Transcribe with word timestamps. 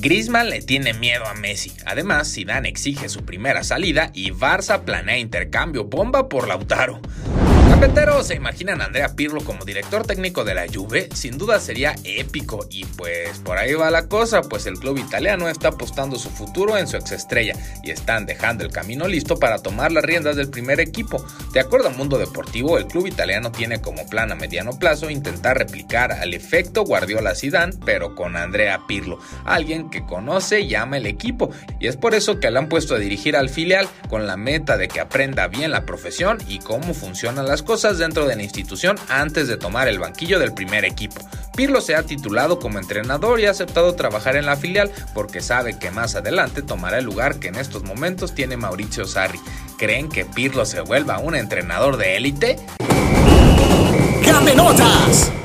Griezmann 0.00 0.48
le 0.48 0.62
tiene 0.62 0.94
miedo 0.94 1.26
a 1.26 1.34
Messi. 1.34 1.72
Además, 1.84 2.32
Zidane 2.32 2.70
exige 2.70 3.10
su 3.10 3.24
primera 3.24 3.62
salida 3.64 4.10
y 4.14 4.30
Barça 4.30 4.82
planea 4.84 5.18
intercambio 5.18 5.84
bomba 5.84 6.28
por 6.28 6.48
Lautaro. 6.48 7.00
Cafeteros, 7.80 8.26
¿se 8.26 8.34
imaginan 8.34 8.82
a 8.82 8.84
Andrea 8.84 9.16
Pirlo 9.16 9.42
como 9.42 9.64
director 9.64 10.06
técnico 10.06 10.44
de 10.44 10.52
la 10.52 10.66
Juve? 10.70 11.08
Sin 11.14 11.38
duda 11.38 11.58
sería 11.60 11.94
épico 12.04 12.66
y 12.68 12.84
pues 12.84 13.38
por 13.38 13.56
ahí 13.56 13.72
va 13.72 13.90
la 13.90 14.06
cosa, 14.06 14.42
pues 14.42 14.66
el 14.66 14.78
club 14.78 14.98
italiano 14.98 15.48
está 15.48 15.68
apostando 15.68 16.18
su 16.18 16.28
futuro 16.28 16.76
en 16.76 16.86
su 16.86 16.98
exestrella 16.98 17.54
y 17.82 17.90
están 17.90 18.26
dejando 18.26 18.64
el 18.64 18.70
camino 18.70 19.08
listo 19.08 19.38
para 19.38 19.60
tomar 19.60 19.92
las 19.92 20.04
riendas 20.04 20.36
del 20.36 20.50
primer 20.50 20.78
equipo. 20.78 21.24
De 21.54 21.60
acuerdo 21.60 21.88
a 21.88 21.92
Mundo 21.92 22.18
Deportivo, 22.18 22.76
el 22.76 22.86
club 22.86 23.06
italiano 23.06 23.50
tiene 23.50 23.80
como 23.80 24.06
plan 24.10 24.30
a 24.30 24.34
mediano 24.34 24.78
plazo 24.78 25.08
intentar 25.08 25.56
replicar 25.56 26.12
al 26.12 26.34
efecto 26.34 26.84
Guardiola 26.84 27.34
Zidane, 27.34 27.78
pero 27.86 28.14
con 28.14 28.36
Andrea 28.36 28.82
Pirlo, 28.86 29.20
alguien 29.46 29.88
que 29.88 30.04
conoce 30.04 30.60
y 30.60 30.74
ama 30.74 30.98
el 30.98 31.06
equipo, 31.06 31.48
y 31.80 31.86
es 31.86 31.96
por 31.96 32.14
eso 32.14 32.40
que 32.40 32.50
le 32.50 32.58
han 32.58 32.68
puesto 32.68 32.94
a 32.94 32.98
dirigir 32.98 33.36
al 33.36 33.48
filial 33.48 33.88
con 34.10 34.26
la 34.26 34.36
meta 34.36 34.76
de 34.76 34.88
que 34.88 35.00
aprenda 35.00 35.48
bien 35.48 35.70
la 35.70 35.86
profesión 35.86 36.36
y 36.46 36.58
cómo 36.58 36.92
funcionan 36.92 37.46
las 37.46 37.62
cosas 37.62 37.69
dentro 37.70 38.26
de 38.26 38.34
la 38.34 38.42
institución 38.42 38.96
antes 39.08 39.46
de 39.46 39.56
tomar 39.56 39.86
el 39.86 40.00
banquillo 40.00 40.40
del 40.40 40.52
primer 40.52 40.84
equipo. 40.84 41.20
Pirlo 41.54 41.80
se 41.80 41.94
ha 41.94 42.02
titulado 42.02 42.58
como 42.58 42.80
entrenador 42.80 43.38
y 43.38 43.46
ha 43.46 43.52
aceptado 43.52 43.94
trabajar 43.94 44.34
en 44.34 44.44
la 44.44 44.56
filial 44.56 44.90
porque 45.14 45.40
sabe 45.40 45.78
que 45.78 45.92
más 45.92 46.16
adelante 46.16 46.62
tomará 46.62 46.98
el 46.98 47.04
lugar 47.04 47.38
que 47.38 47.46
en 47.46 47.54
estos 47.54 47.84
momentos 47.84 48.34
tiene 48.34 48.56
Mauricio 48.56 49.06
Sarri. 49.06 49.38
¿Creen 49.78 50.08
que 50.08 50.24
Pirlo 50.24 50.64
se 50.64 50.80
vuelva 50.80 51.20
un 51.20 51.36
entrenador 51.36 51.96
de 51.96 52.16
élite? 52.16 52.56
notas! 54.56 55.39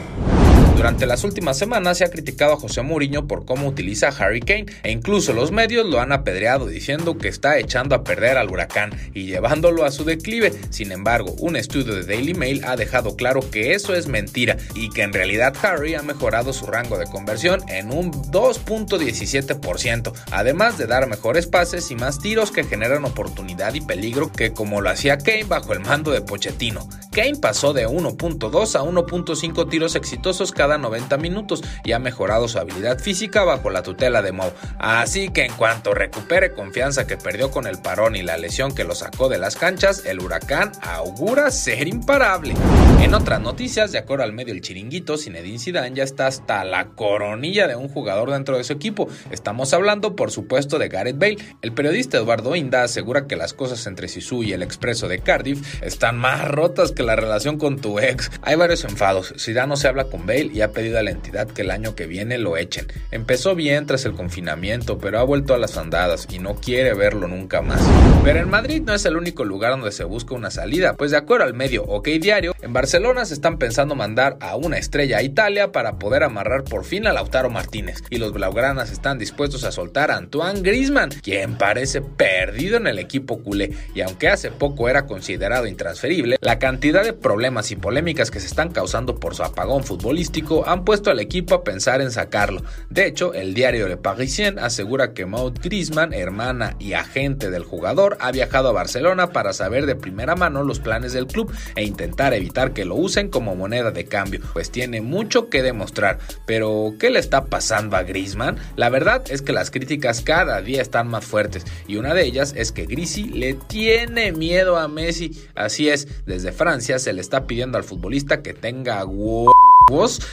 Durante 0.85 1.07
las 1.07 1.23
últimas 1.23 1.57
semanas 1.57 1.97
se 1.97 2.03
ha 2.03 2.11
criticado 2.11 2.53
a 2.53 2.57
José 2.57 2.83
Mourinho 2.83 3.27
por 3.27 3.43
cómo 3.43 3.67
utiliza 3.67 4.09
a 4.09 4.11
Harry 4.11 4.39
Kane 4.39 4.67
e 4.83 4.91
incluso 4.91 5.33
los 5.33 5.51
medios 5.51 5.87
lo 5.87 5.99
han 5.99 6.11
apedreado 6.11 6.67
diciendo 6.67 7.17
que 7.17 7.27
está 7.27 7.57
echando 7.57 7.95
a 7.95 8.03
perder 8.03 8.37
al 8.37 8.51
huracán 8.51 8.91
y 9.15 9.25
llevándolo 9.25 9.83
a 9.83 9.89
su 9.89 10.03
declive. 10.03 10.53
Sin 10.69 10.91
embargo, 10.91 11.33
un 11.39 11.55
estudio 11.55 11.95
de 11.95 12.03
Daily 12.03 12.35
Mail 12.35 12.63
ha 12.65 12.75
dejado 12.75 13.15
claro 13.15 13.39
que 13.49 13.73
eso 13.73 13.95
es 13.95 14.07
mentira 14.07 14.57
y 14.75 14.91
que 14.91 15.01
en 15.01 15.11
realidad 15.11 15.55
Harry 15.63 15.95
ha 15.95 16.03
mejorado 16.03 16.53
su 16.53 16.67
rango 16.67 16.99
de 16.99 17.07
conversión 17.07 17.67
en 17.67 17.91
un 17.91 18.11
2.17%, 18.11 20.13
además 20.29 20.77
de 20.77 20.85
dar 20.85 21.07
mejores 21.07 21.47
pases 21.47 21.89
y 21.89 21.95
más 21.95 22.19
tiros 22.19 22.51
que 22.51 22.63
generan 22.63 23.05
oportunidad 23.05 23.73
y 23.73 23.81
peligro 23.81 24.31
que 24.31 24.53
como 24.53 24.81
lo 24.81 24.91
hacía 24.91 25.17
Kane 25.17 25.45
bajo 25.45 25.73
el 25.73 25.79
mando 25.79 26.11
de 26.11 26.21
Pochettino. 26.21 26.87
Kane 27.11 27.37
pasó 27.41 27.73
de 27.73 27.87
1.2 27.87 28.75
a 28.75 28.83
1.5 28.83 29.69
tiros 29.69 29.95
exitosos 29.95 30.51
cada 30.51 30.74
90 30.77 31.17
minutos 31.17 31.63
y 31.83 31.91
ha 31.91 31.99
mejorado 31.99 32.47
su 32.47 32.59
habilidad 32.59 32.99
física 32.99 33.43
bajo 33.43 33.69
la 33.69 33.83
tutela 33.83 34.21
de 34.21 34.31
Mou. 34.31 34.51
Así 34.79 35.29
que 35.29 35.45
en 35.45 35.53
cuanto 35.53 35.93
recupere 35.93 36.53
confianza 36.53 37.07
que 37.07 37.17
perdió 37.17 37.51
con 37.51 37.67
el 37.67 37.79
parón 37.79 38.15
y 38.15 38.23
la 38.23 38.37
lesión 38.37 38.73
que 38.73 38.83
lo 38.83 38.95
sacó 38.95 39.29
de 39.29 39.37
las 39.37 39.55
canchas, 39.55 40.03
el 40.05 40.19
huracán 40.19 40.71
augura 40.81 41.51
ser 41.51 41.87
imparable. 41.87 42.53
En 43.01 43.13
otras 43.13 43.41
noticias, 43.41 43.91
de 43.91 43.99
acuerdo 43.99 44.23
al 44.23 44.33
medio 44.33 44.53
El 44.53 44.61
Chiringuito, 44.61 45.17
Zinedine 45.17 45.59
Zidane 45.59 45.95
ya 45.95 46.03
está 46.03 46.27
hasta 46.27 46.63
la 46.63 46.87
coronilla 46.89 47.67
de 47.67 47.75
un 47.75 47.87
jugador 47.87 48.31
dentro 48.31 48.57
de 48.57 48.63
su 48.63 48.73
equipo. 48.73 49.07
Estamos 49.31 49.73
hablando, 49.73 50.15
por 50.15 50.31
supuesto, 50.31 50.79
de 50.79 50.89
Gareth 50.89 51.17
Bale. 51.17 51.37
El 51.61 51.73
periodista 51.73 52.17
Eduardo 52.17 52.55
Inda 52.55 52.83
asegura 52.83 53.27
que 53.27 53.35
las 53.35 53.53
cosas 53.53 53.85
entre 53.87 54.07
Sisu 54.07 54.43
y 54.43 54.53
el 54.53 54.63
expreso 54.63 55.07
de 55.07 55.19
Cardiff 55.19 55.83
están 55.83 56.17
más 56.17 56.47
rotas 56.47 56.91
que 56.91 57.03
la 57.03 57.15
relación 57.15 57.57
con 57.57 57.79
tu 57.79 57.99
ex. 57.99 58.31
Hay 58.41 58.55
varios 58.55 58.83
enfados. 58.83 59.33
Zidane 59.37 59.67
no 59.67 59.77
se 59.77 59.87
habla 59.87 60.05
con 60.05 60.25
Bale 60.25 60.51
y 60.55 60.61
ha 60.61 60.71
pedido 60.71 60.97
a 60.97 61.03
la 61.03 61.11
entidad 61.11 61.47
que 61.47 61.63
el 61.63 61.71
año 61.71 61.95
que 61.95 62.07
viene 62.07 62.37
lo 62.37 62.55
echen. 62.55 62.87
Empezó 63.11 63.55
bien 63.55 63.85
tras 63.85 64.05
el 64.05 64.13
confinamiento, 64.13 64.97
pero 64.97 65.19
ha 65.19 65.23
vuelto 65.23 65.53
a 65.53 65.57
las 65.57 65.75
andadas 65.75 66.27
y 66.31 66.39
no 66.39 66.55
quiere 66.55 66.93
verlo 66.93 67.27
nunca 67.27 67.61
más. 67.61 67.81
Pero 68.23 68.39
en 68.39 68.49
Madrid 68.49 68.81
no 68.81 68.93
es 68.93 69.03
el 69.05 69.17
único 69.17 69.43
lugar 69.43 69.71
donde 69.71 69.91
se 69.91 70.05
busca 70.05 70.33
una 70.33 70.49
salida, 70.51 70.93
pues 70.93 71.11
de 71.11 71.17
acuerdo 71.17 71.43
al 71.43 71.53
medio 71.53 71.83
OK 71.83 72.07
Diario, 72.21 72.55
en 72.61 72.71
Barcelona 72.71 73.25
se 73.25 73.33
están 73.33 73.57
pensando 73.57 73.95
mandar 73.95 74.37
a 74.39 74.55
una 74.55 74.77
estrella 74.77 75.17
a 75.17 75.23
Italia 75.23 75.73
para 75.73 75.99
poder 75.99 76.23
amarrar 76.23 76.63
por 76.63 76.85
fin 76.85 77.05
a 77.05 77.11
Lautaro 77.11 77.49
Martínez, 77.49 78.01
y 78.09 78.17
los 78.17 78.31
blaugranas 78.31 78.91
están 78.91 79.19
dispuestos 79.19 79.65
a 79.65 79.73
soltar 79.73 80.09
a 80.09 80.15
Antoine 80.15 80.61
Griezmann, 80.61 81.09
quien 81.21 81.57
parece 81.57 81.99
perdido 81.99 82.77
en 82.77 82.87
el 82.87 82.99
equipo 82.99 83.43
culé, 83.43 83.73
y 83.93 83.99
aunque 83.99 84.29
hace 84.29 84.51
poco 84.51 84.87
era 84.87 85.05
considerado 85.05 85.67
intransferible, 85.67 86.37
la 86.39 86.59
cantidad 86.59 87.03
de 87.03 87.11
problemas 87.11 87.71
y 87.71 87.75
polémicas 87.75 88.31
que 88.31 88.39
se 88.39 88.47
están 88.47 88.71
causando 88.71 89.19
por 89.19 89.35
su 89.35 89.43
apagón 89.43 89.83
futbolístico 89.83 90.44
han 90.65 90.85
puesto 90.85 91.11
al 91.11 91.19
equipo 91.19 91.55
a 91.55 91.63
pensar 91.63 92.01
en 92.01 92.11
sacarlo. 92.11 92.63
De 92.89 93.05
hecho, 93.05 93.33
el 93.33 93.53
diario 93.53 93.87
Le 93.87 93.97
Parisien 93.97 94.59
asegura 94.59 95.13
que 95.13 95.25
Maud 95.25 95.59
Griezmann, 95.61 96.13
hermana 96.13 96.75
y 96.79 96.93
agente 96.93 97.49
del 97.49 97.63
jugador, 97.63 98.17
ha 98.19 98.31
viajado 98.31 98.69
a 98.69 98.73
Barcelona 98.73 99.31
para 99.31 99.53
saber 99.53 99.85
de 99.85 99.95
primera 99.95 100.35
mano 100.35 100.63
los 100.63 100.79
planes 100.79 101.13
del 101.13 101.27
club 101.27 101.51
e 101.75 101.83
intentar 101.83 102.33
evitar 102.33 102.73
que 102.73 102.85
lo 102.85 102.95
usen 102.95 103.29
como 103.29 103.55
moneda 103.55 103.91
de 103.91 104.05
cambio, 104.05 104.41
pues 104.53 104.71
tiene 104.71 105.01
mucho 105.01 105.49
que 105.49 105.63
demostrar. 105.63 106.19
Pero, 106.45 106.93
¿qué 106.99 107.09
le 107.09 107.19
está 107.19 107.45
pasando 107.45 107.97
a 107.97 108.03
Griezmann? 108.03 108.57
La 108.75 108.89
verdad 108.89 109.23
es 109.29 109.41
que 109.41 109.53
las 109.53 109.71
críticas 109.71 110.21
cada 110.21 110.61
día 110.61 110.81
están 110.81 111.07
más 111.07 111.25
fuertes 111.25 111.65
y 111.87 111.97
una 111.97 112.13
de 112.13 112.25
ellas 112.25 112.53
es 112.55 112.71
que 112.71 112.85
Grisi 112.85 113.25
le 113.25 113.53
tiene 113.53 114.31
miedo 114.31 114.77
a 114.77 114.87
Messi. 114.87 115.31
Así 115.55 115.89
es, 115.89 116.07
desde 116.25 116.51
Francia 116.51 116.99
se 116.99 117.13
le 117.13 117.21
está 117.21 117.47
pidiendo 117.47 117.77
al 117.77 117.83
futbolista 117.83 118.41
que 118.41 118.53
tenga 118.53 118.99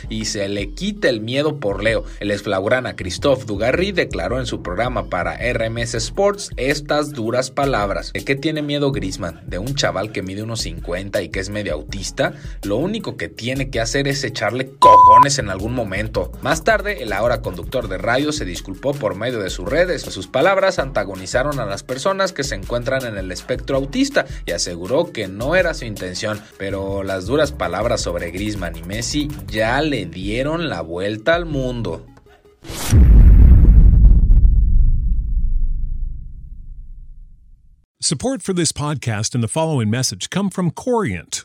y 0.09 0.25
se 0.25 0.49
le 0.49 0.71
quita 0.71 1.11
el 1.11 1.21
miedo 1.21 1.61
por 1.61 1.83
Leo. 1.83 2.05
El 2.21 2.31
esflaurana 2.31 2.97
Christophe 2.97 3.45
Dugarry 3.45 3.93
declaró 3.93 4.41
en 4.41 4.47
su 4.47 4.63
programa 4.63 5.11
para 5.11 5.37
RMS 5.37 5.95
Sports 5.95 6.51
estas 6.57 7.13
duras 7.13 7.51
palabras. 7.51 8.13
¿De 8.15 8.25
qué 8.25 8.35
tiene 8.35 8.63
miedo 8.63 8.93
Grisman? 8.93 9.43
¿De 9.47 9.59
un 9.59 9.75
chaval 9.75 10.11
que 10.11 10.23
mide 10.23 10.43
unos 10.43 10.63
50 10.63 11.21
y 11.21 11.29
que 11.29 11.41
es 11.41 11.51
medio 11.51 11.75
autista? 11.75 12.33
Lo 12.63 12.77
único 12.77 13.17
que 13.17 13.29
tiene 13.29 13.69
que 13.69 13.81
hacer 13.81 14.09
es 14.09 14.25
echarle 14.25 14.71
cojones 14.79 15.39
en 15.39 15.51
algún 15.51 15.75
momento. 15.75 16.33
Más 16.41 16.65
tarde, 16.65 17.03
el 17.03 17.13
ahora 17.13 17.43
conductor 17.43 17.89
de 17.89 17.99
radio 17.99 18.33
se 18.33 18.47
disculpó 18.47 18.95
por 18.95 19.17
medio 19.17 19.41
de 19.41 19.51
sus 19.51 19.69
redes. 19.69 20.03
Sus 20.03 20.29
palabras 20.29 20.79
antagonizaron 20.79 21.61
a 21.61 21.67
las 21.67 21.83
personas 21.83 22.33
que 22.33 22.45
se 22.45 22.55
encuentran 22.55 23.05
en 23.05 23.19
el 23.19 23.31
espectro 23.31 23.77
autista 23.77 24.25
y 24.47 24.53
aseguró 24.53 25.13
que 25.13 25.29
no 25.29 25.57
era 25.57 25.75
su 25.75 25.85
intención, 25.85 26.41
pero 26.59 27.03
las 27.03 27.27
duras 27.27 27.53
palabras 27.53 28.01
sobre 28.01 28.31
Grisman 28.31 28.77
y 28.77 28.83
Messi 28.83 29.29
ya 29.51 29.81
le 29.81 30.05
dieron 30.07 30.69
la 30.69 30.83
vuelta 30.83 31.35
al 31.35 31.45
mundo. 31.45 32.07
Support 38.01 38.43
for 38.43 38.53
this 38.53 38.73
podcast 38.73 39.35
and 39.35 39.45
the 39.45 39.49
following 39.49 39.89
message 39.89 40.29
come 40.29 40.51
from 40.51 40.71
Corient. 40.73 41.45